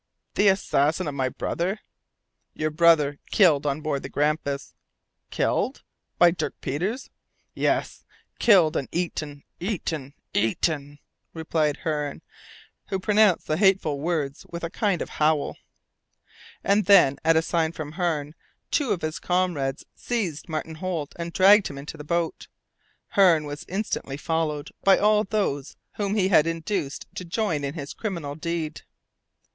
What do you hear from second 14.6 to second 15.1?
a kind of